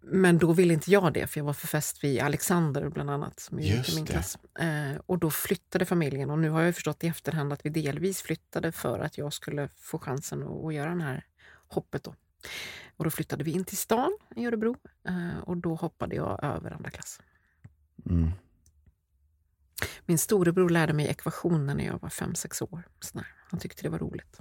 [0.00, 3.40] men då ville inte jag det för jag var för fäst vid Alexander bland annat
[3.40, 4.38] som gick i min klass.
[4.58, 8.22] Eh, och då flyttade familjen och nu har jag förstått i efterhand att vi delvis
[8.22, 11.24] flyttade för att jag skulle få chansen att, att göra det här
[11.68, 12.04] hoppet.
[12.04, 12.14] Då.
[12.96, 14.76] Och då flyttade vi in till stan i Örebro
[15.08, 17.20] eh, och då hoppade jag över andra klass.
[18.10, 18.30] Mm.
[20.06, 22.82] Min storebror lärde mig ekvationer när jag var fem sex år.
[23.00, 23.26] Sådär.
[23.50, 24.40] Han tyckte det var roligt.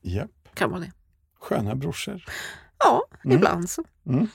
[0.00, 0.92] Ja, Kan vara det.
[1.42, 2.24] Sköna brorsor.
[2.78, 3.36] Ja, Mm.
[3.36, 3.84] ibland så.
[4.06, 4.28] Mm.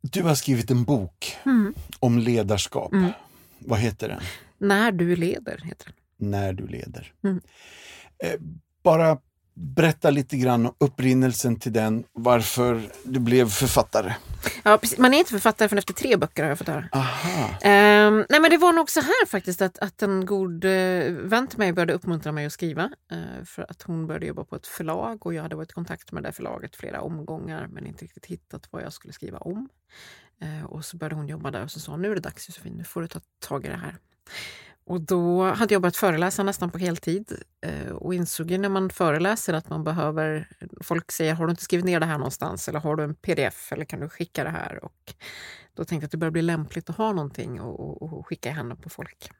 [0.00, 1.74] Du har skrivit en bok Mm.
[2.00, 2.92] om ledarskap.
[2.92, 3.10] Mm.
[3.58, 4.20] Vad heter den?
[4.58, 6.30] När du leder, heter den.
[6.30, 7.12] När du leder.
[7.24, 7.40] Mm.
[8.18, 8.40] Eh,
[8.82, 9.18] bara
[9.56, 14.14] berätta lite grann om upprinnelsen till den, varför du blev författare.
[14.62, 14.98] Ja, precis.
[14.98, 16.88] Man är inte författare förrän efter tre böcker har jag fått höra.
[16.92, 17.50] Aha.
[17.62, 21.46] Ehm, nej men det var nog så här faktiskt att, att en god eh, vän
[21.48, 22.90] till mig började uppmuntra mig att skriva.
[23.12, 26.12] eh, för att hon började jobba på ett förlag och jag hade varit i kontakt
[26.12, 29.68] med det förlaget flera omgångar men inte riktigt hittat vad jag skulle skriva om.
[30.40, 32.74] Eh, och så började hon jobba där och så sa nu är det dags Josefin,
[32.76, 33.98] nu får du ta tag i det här.
[34.86, 37.32] Och då hade jag börjat föreläsa nästan på heltid
[37.66, 40.48] eh, och insåg ju när man föreläser att man behöver...
[40.84, 43.72] Folk säger, har du inte skrivit ner det här någonstans eller har du en pdf
[43.72, 44.84] eller kan du skicka det här?
[44.84, 45.14] Och
[45.74, 48.48] då tänkte jag att det börjar bli lämpligt att ha någonting och, och, och skicka
[48.48, 49.30] i händerna på folk.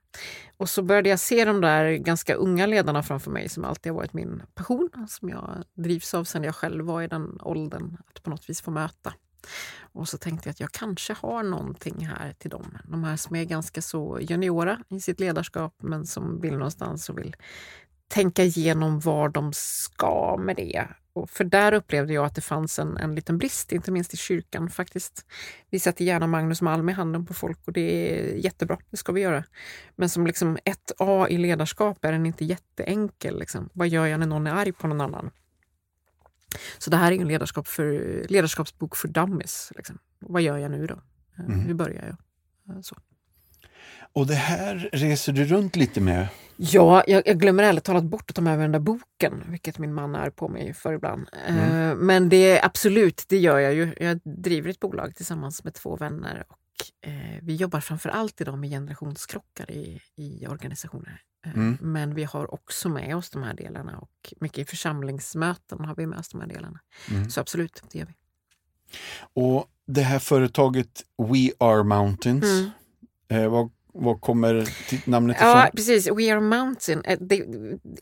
[0.56, 3.96] Och så började jag se de där ganska unga ledarna framför mig som alltid har
[3.96, 8.22] varit min passion, som jag drivs av sen jag själv var i den åldern, att
[8.22, 9.14] på något vis få möta.
[9.92, 12.78] Och så tänkte jag att jag kanske har någonting här till dem.
[12.84, 17.18] De här som är ganska så juniora i sitt ledarskap men som vill någonstans och
[17.18, 17.36] vill
[18.08, 20.86] tänka igenom var de ska med det.
[21.12, 24.16] Och för där upplevde jag att det fanns en, en liten brist, inte minst i
[24.16, 25.26] kyrkan faktiskt.
[25.70, 29.12] Vi sätter gärna Magnus Malm i handen på folk och det är jättebra, det ska
[29.12, 29.44] vi göra.
[29.94, 33.38] Men som liksom ett A i ledarskap är den inte jätteenkel.
[33.38, 33.68] Liksom.
[33.72, 35.30] Vad gör jag när någon är arg på någon annan?
[36.78, 39.72] Så det här är en ledarskap för, ledarskapsbok för dummies.
[39.76, 39.98] Liksom.
[40.18, 41.00] Vad gör jag nu då?
[41.38, 41.60] Mm.
[41.60, 42.84] Hur börjar jag?
[42.84, 42.96] Så.
[44.12, 46.28] Och det här reser du runt lite med?
[46.56, 50.14] Ja, jag, jag glömmer ärligt talat bort att ta med varenda boken, vilket min man
[50.14, 51.28] är på mig för ibland.
[51.46, 51.72] Mm.
[51.72, 53.94] Uh, men det absolut, det gör jag ju.
[54.00, 58.58] Jag driver ett bolag tillsammans med två vänner och uh, vi jobbar framför allt idag
[58.58, 61.20] med generationskrockar i, i organisationer.
[61.46, 61.78] Uh, mm.
[61.80, 66.06] Men vi har också med oss de här delarna och mycket i församlingsmöten har vi
[66.06, 66.80] med oss de här delarna.
[67.10, 67.30] Mm.
[67.30, 68.14] Så absolut, det gör vi.
[69.18, 72.70] Och det här företaget We Are Mountains, mm.
[73.28, 74.68] Eh, vad var kommer
[75.04, 75.48] namnet ifrån?
[75.48, 76.08] Ja, precis.
[76.08, 77.02] We are mountain.
[77.04, 77.44] Eh, det,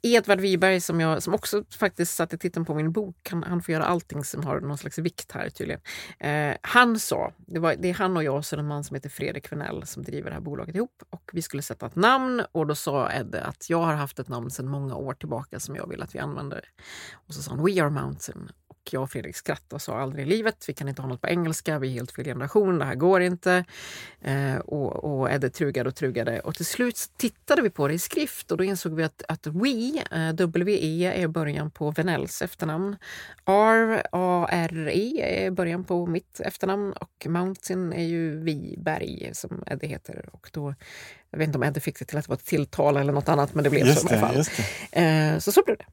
[0.02, 3.72] Edvard Wiberg som, jag, som också faktiskt satte titeln på min bok, han, han får
[3.72, 5.80] göra allting som har någon slags vikt här tydligen.
[6.18, 9.08] Eh, han sa, det, var, det är han och jag och en man som heter
[9.08, 12.66] Fredrik Venell som driver det här bolaget ihop och vi skulle sätta ett namn och
[12.66, 15.88] då sa Edde att jag har haft ett namn sedan många år tillbaka som jag
[15.88, 16.64] vill att vi använder.
[17.28, 18.50] Och så sa han We are mountain
[18.92, 21.28] jag och Fredrik skrattade och sa aldrig i livet, vi kan inte ha något på
[21.28, 23.64] engelska, vi är helt fel generation, det här går inte.
[24.20, 27.98] Eh, och, och Edde trugade och trugade och till slut tittade vi på det i
[27.98, 32.96] skrift och då insåg vi att, att We, eh, W-E, är början på Venells efternamn.
[33.46, 40.28] R, A-R-E är början på mitt efternamn och Mountain är ju Viberg som Edde heter.
[40.32, 40.74] Och då,
[41.30, 43.28] jag vet inte om Edde fick det till att det var ett tilltal eller något
[43.28, 44.44] annat men det blev just så i alla fall.
[44.92, 45.84] Eh, så så blev det.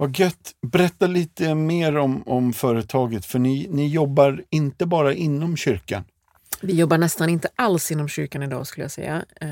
[0.00, 0.54] Vad gött!
[0.66, 6.04] Berätta lite mer om, om företaget, för ni, ni jobbar inte bara inom kyrkan.
[6.62, 9.24] Vi jobbar nästan inte alls inom kyrkan idag skulle jag säga.
[9.40, 9.48] Eh,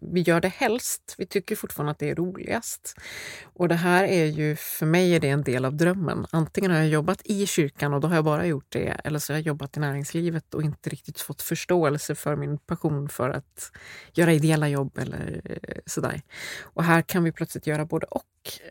[0.00, 1.14] vi gör det helst.
[1.18, 2.96] Vi tycker fortfarande att det är roligast.
[3.42, 6.26] Och det här är ju, för mig är det en del av drömmen.
[6.30, 9.32] Antingen har jag jobbat i kyrkan och då har jag bara gjort det, eller så
[9.32, 13.72] har jag jobbat i näringslivet och inte riktigt fått förståelse för min passion för att
[14.12, 16.22] göra ideella jobb eller eh, sådär.
[16.62, 18.24] Och här kan vi plötsligt göra både och.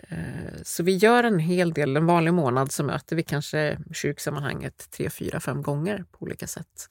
[0.10, 0.18] Eh,
[0.64, 1.98] så vi gör en hel del.
[1.98, 6.88] En vanlig månad så möter vi kanske kyrksammanhanget tre, fyra, fem gånger på olika sätt.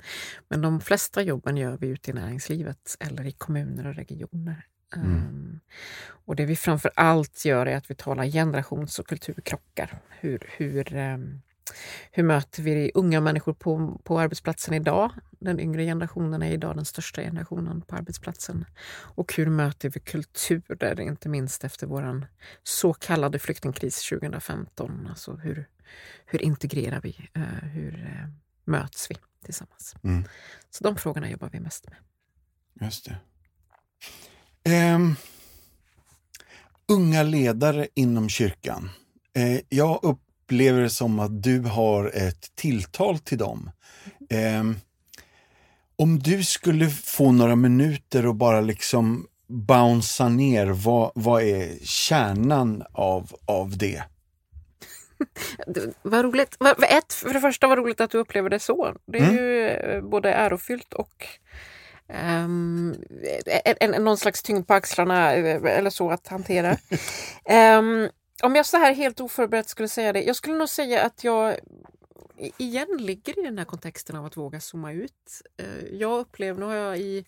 [0.48, 4.66] Men de flesta jobben gör vi ute i näringslivet eller i kommuner och regioner.
[4.96, 5.16] Mm.
[5.16, 5.60] Um,
[6.24, 9.98] och det vi framför allt gör är att vi talar generations och kulturkrockar.
[10.08, 11.42] Hur, hur, um,
[12.10, 15.10] hur möter vi unga människor på, på arbetsplatsen idag?
[15.30, 18.64] Den yngre generationen är idag den största generationen på arbetsplatsen.
[19.16, 22.26] Och hur möter vi kulturer, inte minst efter vår
[22.62, 25.06] så kallade flyktingkris 2015?
[25.10, 25.68] Alltså hur,
[26.26, 27.28] hur integrerar vi?
[27.36, 28.30] Uh, hur uh,
[28.64, 29.94] möts vi tillsammans?
[30.04, 30.24] Mm.
[30.70, 31.96] Så de frågorna jobbar vi mest med.
[32.86, 33.10] Just
[34.64, 34.94] det.
[34.94, 35.16] Um,
[36.88, 38.90] unga ledare inom kyrkan.
[39.38, 43.70] Uh, jag upp upplever det som att du har ett tilltal till dem.
[44.30, 44.64] Eh,
[45.96, 52.82] om du skulle få några minuter och bara liksom bouncea ner, vad, vad är kärnan
[52.92, 54.02] av, av det?
[56.02, 56.56] vad roligt.
[56.88, 58.96] Ett, för det första, vad roligt att du upplever det så.
[59.06, 59.36] Det är mm.
[59.36, 61.26] ju eh, både ärofyllt och
[62.08, 62.94] um,
[63.64, 66.76] en, en, någon slags tyngd på axlarna eh, eller så att hantera.
[67.78, 68.08] um,
[68.42, 70.22] Om jag så här helt oförberett skulle säga det.
[70.22, 71.56] Jag skulle nog säga att jag
[72.58, 75.42] igen ligger i den här kontexten av att våga zooma ut.
[75.56, 77.24] Eh, jag upplever, nu har jag i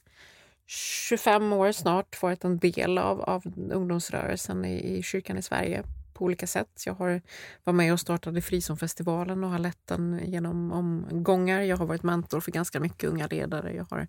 [0.66, 5.82] 25 år snart varit en del av, av ungdomsrörelsen i, i kyrkan i Sverige
[6.22, 6.82] på olika sätt.
[6.86, 7.20] Jag har
[7.64, 11.60] varit med och startade Frizonfestivalen och har lett den genom omgångar.
[11.60, 13.74] Jag har varit mentor för ganska mycket unga ledare.
[13.74, 14.08] Jag har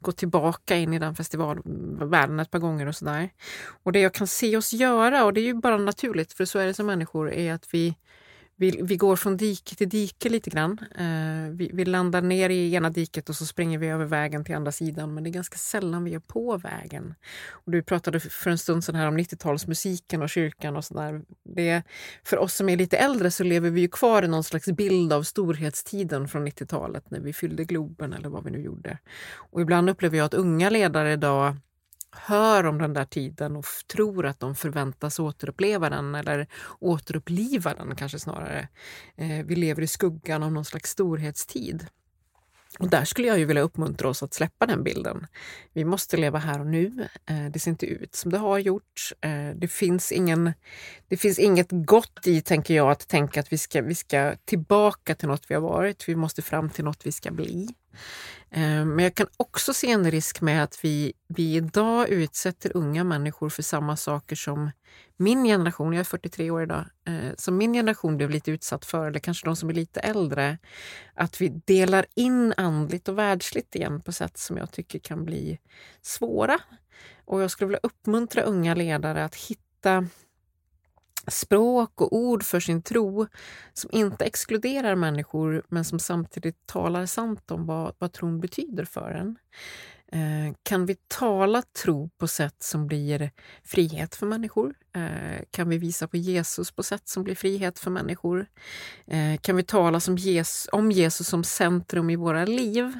[0.00, 3.30] gått tillbaka in i den festivalvärlden ett par gånger och sådär.
[3.84, 6.58] Och det jag kan se oss göra, och det är ju bara naturligt för så
[6.58, 7.96] är det som människor, är att vi
[8.62, 10.78] vi, vi går från dike till dike lite grann.
[10.94, 14.54] Eh, vi, vi, landar ner i ena diket och så springer vi över vägen till
[14.54, 15.14] andra sidan.
[15.14, 17.14] Men det är ganska sällan vi är på vägen.
[17.50, 21.22] Och du pratade för en stund sedan här om 90-talsmusiken och kyrkan och sådär.
[22.24, 25.12] För oss som är lite äldre så lever vi ju kvar i någon slags bild
[25.12, 28.98] av storhetstiden från 90-talet när vi fyllde Globen eller vad vi nu gjorde.
[29.34, 31.56] Och ibland upplever jag att unga ledare idag
[32.12, 36.46] hör om den där tiden och tror att de förväntas återuppleva den eller
[36.78, 38.68] återuppliva den kanske snarare.
[39.16, 41.86] Eh, vi lever i skuggan av någon slags storhetstid.
[42.78, 45.26] Och där skulle jag ju vilja uppmuntra oss att släppa den bilden.
[45.72, 47.08] Vi måste leva här och nu.
[47.26, 49.12] Eh, det ser inte ut som det har gjort.
[49.20, 50.52] Eh, det finns, ingen,
[51.08, 55.14] det finns inget gott i, tänker jag, att tänka att vi ska, vi ska tillbaka
[55.14, 56.08] till något vi har varit.
[56.08, 57.68] Vi måste fram till något vi ska bli.
[58.50, 63.04] Eh, men jag kan också se en risk med att vi, vi idag utsätter unga
[63.04, 64.70] människor för samma saker som
[65.16, 69.06] min generation, jag är 43 år idag, eh, som min generation blev lite utsatt för,
[69.06, 70.58] eller kanske de som är lite äldre,
[71.14, 75.58] att vi delar in andligt och världsligt igen på sätt som jag tycker kan bli
[76.02, 76.58] svåra.
[77.24, 80.06] Och jag skulle vilja uppmuntra unga ledare att hitta
[81.28, 83.26] språk och ord för sin tro
[83.72, 89.10] som inte exkluderar människor men som samtidigt talar sant om vad, vad tron betyder för
[89.10, 89.36] en.
[90.12, 93.30] Eh, kan vi tala tro på sätt som blir
[93.64, 94.74] frihet för människor?
[94.94, 98.46] Eh, kan vi visa på Jesus på sätt som blir frihet för människor?
[99.06, 102.92] Eh, kan vi tala som Jesus, om Jesus som centrum i våra liv?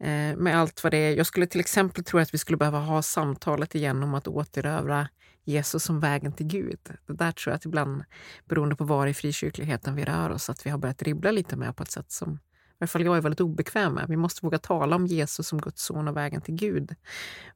[0.00, 1.16] Eh, med allt vad det är.
[1.16, 5.08] Jag skulle till exempel tro att vi skulle behöva ha samtalet igen om att återövra
[5.44, 6.78] Jesus som vägen till Gud.
[7.06, 8.04] Det där tror jag att ibland,
[8.44, 11.76] beroende på var i frikyrkligheten vi rör oss, att vi har börjat dribbla lite med
[11.76, 12.38] på ett sätt som
[12.74, 14.08] i alla fall jag är väldigt obekväm med.
[14.08, 16.94] Vi måste våga tala om Jesus som Guds son och vägen till Gud.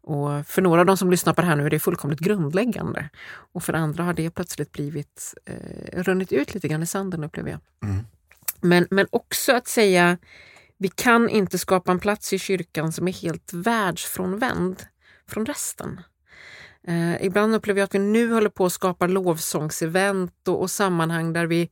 [0.01, 3.09] Och för några av de som lyssnar på det här nu är det fullkomligt grundläggande.
[3.53, 7.51] Och för andra har det plötsligt blivit eh, runnit ut lite grann i sanden upplever
[7.51, 7.61] jag.
[7.83, 8.05] Mm.
[8.61, 10.19] Men, men också att säga
[10.79, 14.83] vi kan inte skapa en plats i kyrkan som är helt världsfrånvänd
[15.29, 16.01] från resten.
[16.89, 21.33] Eh, ibland upplever jag att vi nu håller på att skapa lovsångsevent och, och sammanhang
[21.33, 21.71] där vi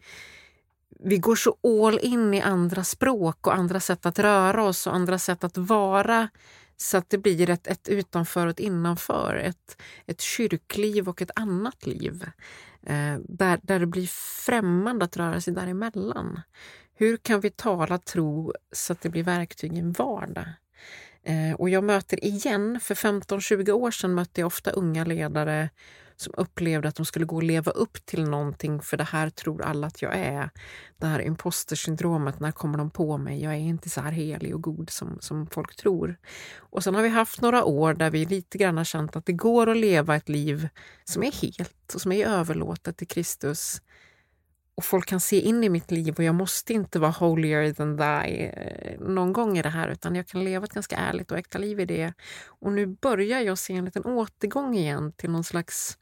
[1.00, 4.94] vi går så all in i andra språk och andra sätt att röra oss och
[4.94, 6.28] andra sätt att vara
[6.76, 11.30] så att det blir ett, ett utanför och ett innanför, ett, ett kyrkliv och ett
[11.34, 12.24] annat liv.
[12.86, 14.06] Eh, där, där det blir
[14.46, 16.40] främmande att röra sig däremellan.
[16.94, 20.48] Hur kan vi tala tro så att det blir verktyg i en vardag?
[21.26, 25.70] Eh, och jag möter igen, för 15-20 år sedan mötte jag ofta unga ledare
[26.16, 29.62] som upplevde att de skulle gå och leva upp till någonting för det här tror
[29.62, 30.50] alla att jag är.
[30.96, 33.42] Det här impostersyndromet, när kommer de på mig?
[33.42, 36.16] Jag är inte så här helig och god som, som folk tror.
[36.58, 39.32] Och sen har vi haft några år där vi lite grann har känt att det
[39.32, 40.68] går att leva ett liv
[41.04, 43.80] som är helt och som är överlåtet till Kristus
[44.76, 47.96] och folk kan se in i mitt liv och jag måste inte vara holier than
[47.96, 51.38] thy eh, någon gång i det här utan jag kan leva ett ganska ärligt och
[51.38, 52.12] äkta liv i det.
[52.46, 55.98] Och nu börjar jag se en liten återgång igen till någon slags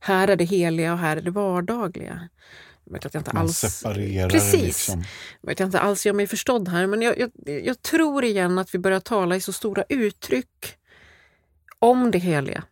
[0.00, 2.28] här är det heliga och här är det vardagliga.
[2.84, 3.58] Jag vet att jag inte Man alls...
[3.58, 4.62] separerar Precis.
[4.62, 5.04] liksom.
[5.40, 7.30] Jag vet jag inte alls gör mig förstådd här men jag, jag,
[7.64, 10.76] jag tror igen att vi börjar tala i så stora uttryck
[11.78, 12.64] om det heliga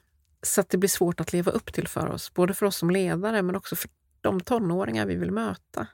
[0.42, 2.34] så att det blir svårt att leva upp till för oss.
[2.34, 3.88] Både för oss som ledare men också för
[4.20, 5.86] de tonåringar vi vill möta.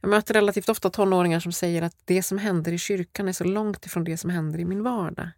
[0.00, 3.44] Jag möter relativt ofta tonåringar som säger att det som händer i kyrkan är så
[3.44, 5.28] långt ifrån det som händer i min vardag.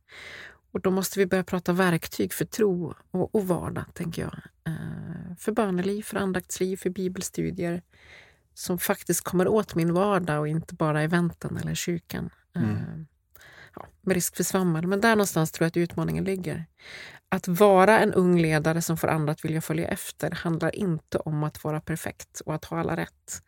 [0.73, 4.39] Och då måste vi börja prata verktyg för tro och, och vardag, tänker jag.
[4.67, 7.83] Eh, för böneliv, för andaktsliv, för bibelstudier
[8.55, 12.31] som faktiskt kommer åt min vardag och inte bara eventen eller kyrkan.
[12.57, 13.07] Eh, mm.
[13.77, 16.67] ja, med risk för svammel, men där någonstans tror jag att utmaningen ligger.
[17.29, 21.45] Att vara en ung ledare som får andra att vilja följa efter handlar inte om
[21.45, 23.43] att vara perfekt och att ha alla rätt.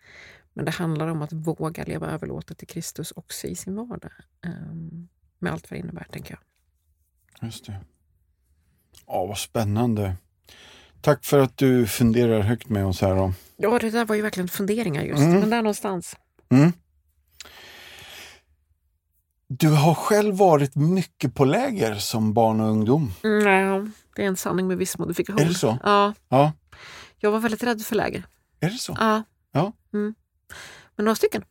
[0.52, 4.12] Men det handlar om att våga leva överlåtet till Kristus också i sin vardag.
[4.46, 5.08] Um,
[5.38, 6.40] med allt vad det innebär, tänker jag.
[7.48, 7.80] Just det.
[9.06, 10.16] Ja, vad spännande.
[11.00, 13.16] Tack för att du funderar högt med oss här.
[13.16, 13.32] Då.
[13.56, 15.40] Ja, det där var ju verkligen funderingar just, mm.
[15.40, 16.16] men där någonstans.
[16.48, 16.72] Mm.
[19.48, 23.12] Du har själv varit mycket på läger som barn och ungdom.
[23.24, 25.40] Mm, ja, det är en sanning med viss modifikation.
[25.40, 25.78] Är det så?
[25.82, 26.14] Ja.
[26.28, 26.52] ja.
[27.18, 28.26] Jag var väldigt rädd för läger.
[28.60, 28.96] Är det så?
[28.98, 29.22] Ja.
[29.52, 29.72] ja.
[29.94, 30.14] Mm.
[30.96, 31.44] Men några stycken.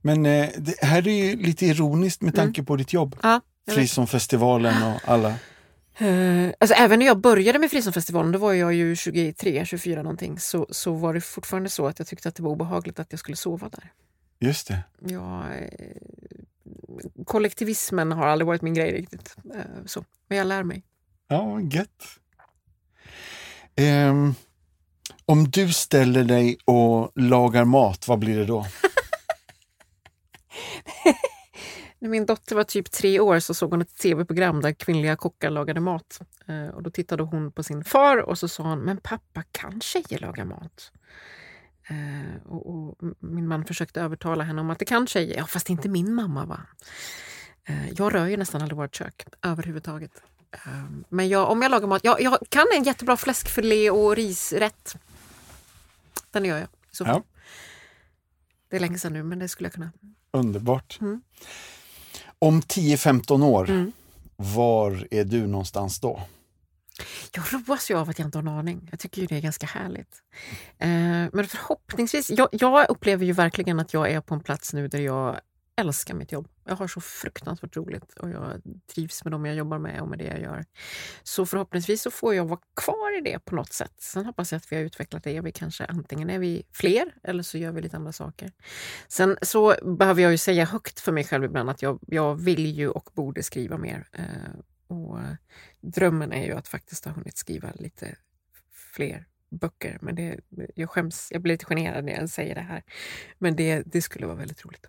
[0.00, 2.66] Men eh, det här är ju lite ironiskt med tanke mm.
[2.66, 3.16] på ditt jobb.
[3.22, 5.34] Ja, Frizonfestivalen och alla.
[6.02, 10.38] Uh, alltså även när jag började med Frizonfestivalen, då var jag ju 23, 24 någonting,
[10.38, 13.18] så, så var det fortfarande så att jag tyckte att det var obehagligt att jag
[13.18, 13.92] skulle sova där.
[14.40, 14.82] Just det.
[15.00, 15.68] Ja, eh,
[17.26, 19.36] kollektivismen har aldrig varit min grej riktigt.
[19.54, 20.04] Eh, så.
[20.28, 20.82] Men jag lär mig.
[21.28, 22.04] Ja, gött.
[23.80, 24.34] Um,
[25.26, 28.66] om du ställer dig och lagar mat, vad blir det då?
[31.98, 35.50] När min dotter var typ tre år så såg hon ett tv-program där kvinnliga kockar
[35.50, 36.20] lagade mat.
[36.46, 39.80] Eh, och Då tittade hon på sin far och så sa hon, men pappa, kan
[39.80, 40.92] tjejer laga mat?
[41.90, 45.36] Eh, och, och, min man försökte övertala henne om att det kan tjejer.
[45.36, 46.44] Ja, fast inte min mamma.
[46.44, 46.60] va?
[47.64, 50.22] Eh, jag rör ju nästan aldrig vårt kök överhuvudtaget.
[50.52, 54.96] Eh, men jag, om jag lagar mat, jag, jag, kan en jättebra fläskfilé och risrätt.
[56.30, 56.68] Den gör jag.
[56.90, 57.22] Så ja.
[58.68, 59.92] Det är länge sedan nu, men det skulle jag kunna.
[60.30, 60.98] Underbart.
[61.00, 61.22] Mm.
[62.38, 63.92] Om 10-15 år, Mm.
[64.36, 66.22] var är du någonstans då?
[67.32, 68.88] Jag roas ju av att jag inte har en aning.
[68.90, 70.22] Jag tycker ju det är ganska härligt.
[70.78, 70.88] Eh,
[71.32, 75.00] men förhoppningsvis, jag, jag upplever ju verkligen att jag är på en plats nu där
[75.00, 75.40] jag
[75.80, 76.48] älskar mitt jobb.
[76.64, 78.62] Jag har så fruktansvärt roligt och jag
[78.94, 80.64] trivs med dem jag jobbar med och med det jag gör.
[81.22, 83.92] Så förhoppningsvis så får jag vara kvar i det på något sätt.
[83.98, 85.40] Sen hoppas jag att vi har utvecklat det.
[85.40, 88.52] Vi kanske antingen är vi fler eller så gör vi lite andra saker.
[89.08, 92.66] Sen så behöver jag ju säga högt för mig själv ibland att jag, jag vill
[92.66, 94.08] ju och borde skriva mer.
[94.12, 94.24] Eh,
[94.90, 95.18] Eh, och
[95.80, 98.16] drömmen är ju att faktiskt ha hunnit skriva lite
[98.94, 99.98] fler böcker.
[100.00, 100.40] Men det,
[100.74, 102.82] jag skäms, jag blir lite generad när jag säger det här.
[103.38, 104.86] Men det, det skulle vara väldigt roligt.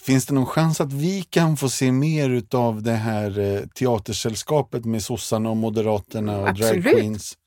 [0.00, 4.84] Finns det någon chans att vi kan få se mer av det här eh, teatersällskapet
[4.84, 6.84] med sossarna och moderaterna och Absolut.
[6.84, 7.38] drag queens?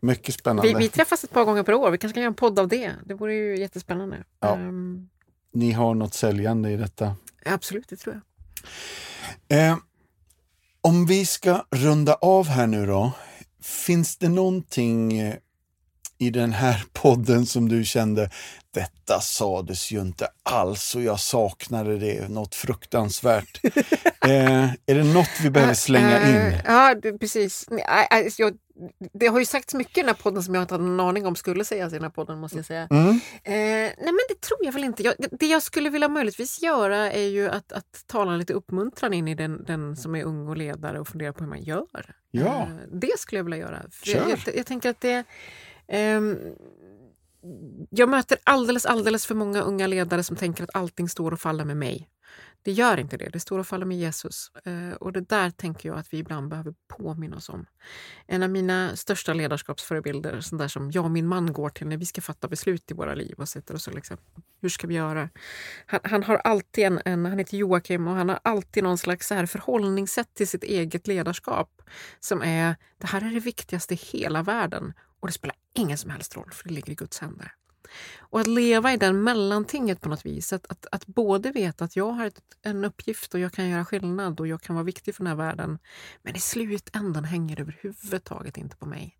[0.00, 0.68] Mycket spännande.
[0.68, 1.90] Vi, vi träffas ett par gånger per år.
[1.90, 2.92] Vi kanske kan göra en podd av det.
[3.04, 4.24] Det vore ju jättespännande.
[4.40, 4.56] Ja.
[4.56, 5.08] Ehm,
[5.52, 7.16] Ni har något säljande i detta.
[7.44, 8.20] absolut, det tror
[9.48, 9.70] jag.
[9.70, 9.76] Eh,
[10.86, 13.12] om vi ska runda av här nu då.
[13.62, 15.34] Finns det någonting eh,
[16.18, 18.30] i den här podden som du kände,
[18.74, 23.60] detta sades ju inte alls och jag saknade det, något fruktansvärt.
[24.24, 26.60] eh, är det något vi behöver slänga Eh, in?
[26.66, 27.64] Ja, precis.
[27.70, 28.56] Nej, Jag,
[29.12, 31.26] det har ju sagts mycket i den här podden som jag inte hade någon aning
[31.26, 32.38] om skulle sägas i den här podden.
[32.38, 32.88] måste jag säga.
[32.90, 33.08] Mm.
[33.10, 35.02] Eh, nej men det tror jag väl inte.
[35.02, 39.12] Jag, det- det jag skulle vilja möjligtvis göra är ju att, att tala lite uppmuntran
[39.14, 42.14] in i den, den som är ung och ledare och fundera på hur man gör.
[42.30, 42.62] Ja.
[42.62, 43.82] Eh, det skulle jag vilja göra.
[43.90, 45.24] För jag, jag, jag tänker att det...
[45.88, 46.38] Ehm,
[47.90, 51.64] jag möter alldeles, alldeles för många unga ledare som tänker att allting står och faller
[51.64, 52.08] med mig.
[52.62, 53.28] Det gör inte det.
[53.28, 54.50] Det står och faller med Jesus.
[54.64, 57.66] Eh, och det där tänker jag att vi ibland behöver påminna oss om.
[58.26, 61.96] En av mina största ledarskapsförebilder, sån där som jag och min man går till när
[61.96, 64.16] vi ska fatta beslut i våra liv och sätter oss och liksom,
[64.60, 65.28] hur ska vi göra?
[65.86, 69.28] Han, han har alltid en, en, han heter Joakim och han har alltid någon slags
[69.28, 71.82] så här förhållningssätt till sitt eget ledarskap
[72.20, 74.92] som är, det här är det viktigaste i hela världen
[75.26, 77.52] och det spelar ingen som helst roll för det ligger i Guds händer.
[78.18, 80.52] Och att leva i den mellantinget på något vis.
[80.52, 83.84] Att, att, att både veta att jag har ett, en uppgift och jag kan göra
[83.84, 85.78] skillnad och jag kan vara viktig för den här världen.
[86.22, 89.18] Men i slutändan hänger det överhuvudtaget inte på mig.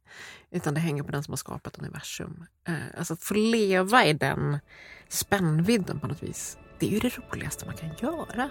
[0.51, 2.47] Utan det hänger på den som har skapat universum.
[2.69, 4.59] Eh, alltså att få leva i den
[5.09, 6.59] spännvidden på något vis.
[6.79, 8.51] Det är ju det roligaste man kan göra.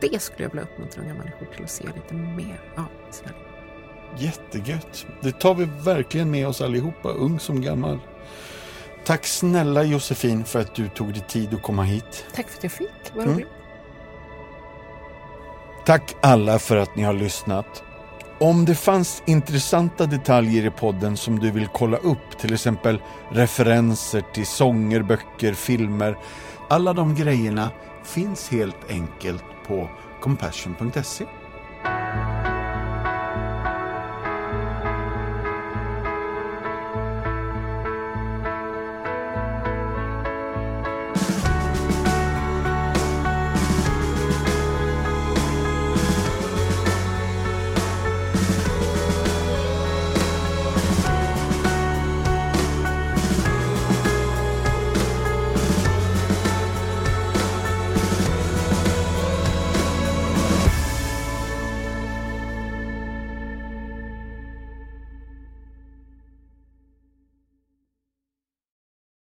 [0.00, 3.30] Det skulle jag vilja uppmuntra unga människor till att se lite mer av i sina
[3.30, 3.51] liv.
[4.18, 5.06] Jättegött.
[5.20, 7.98] Det tar vi verkligen med oss allihopa, ung som gammal.
[9.04, 12.26] Tack snälla Josefin för att du tog dig tid att komma hit.
[12.34, 12.88] Tack för att jag fick.
[13.14, 13.34] Vad Mm.
[13.36, 13.48] roligt.
[15.86, 17.82] Tack alla för att ni har lyssnat.
[18.40, 24.22] Om det fanns intressanta detaljer i podden som du vill kolla upp, till exempel referenser
[24.34, 26.18] till sånger, böcker, filmer.
[26.68, 27.70] Alla de grejerna
[28.04, 29.88] finns helt enkelt på
[30.20, 31.24] compassion.se.